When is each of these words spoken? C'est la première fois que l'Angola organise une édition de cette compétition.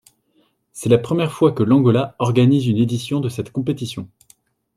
C'est 0.73 0.89
la 0.89 0.97
première 0.97 1.31
fois 1.31 1.51
que 1.51 1.61
l'Angola 1.61 2.15
organise 2.17 2.65
une 2.65 2.79
édition 2.79 3.19
de 3.19 3.29
cette 3.29 3.51
compétition. 3.51 4.09